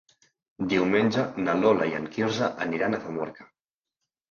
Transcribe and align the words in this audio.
Diumenge 0.71 1.25
na 1.43 1.55
Lola 1.61 1.87
i 1.91 1.95
en 1.99 2.09
Quirze 2.17 2.51
aniran 2.67 2.95
a 2.95 3.03
Famorca. 3.07 3.49